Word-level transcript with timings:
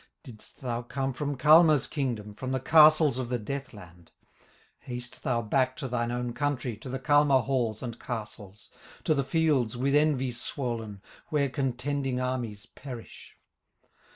"Didst 0.23 0.61
thou 0.61 0.81
come 0.81 1.13
from 1.13 1.37
Kalma's 1.37 1.85
kingdom, 1.85 2.33
From 2.33 2.51
the 2.53 2.59
castles 2.59 3.19
of 3.19 3.29
the 3.29 3.37
death 3.37 3.71
land? 3.71 4.11
Haste 4.79 5.21
thou 5.21 5.43
back 5.43 5.75
to 5.77 5.87
thine 5.87 6.09
own 6.09 6.33
country, 6.33 6.75
To 6.77 6.89
the 6.89 6.97
Kalma 6.97 7.41
halls 7.43 7.83
and 7.83 7.99
castles, 7.99 8.71
To 9.03 9.13
the 9.13 9.23
fields 9.23 9.77
with 9.77 9.93
envy 9.93 10.31
swollen, 10.31 11.03
Where 11.27 11.49
contending 11.51 12.19
armies 12.19 12.65
perish. 12.65 13.37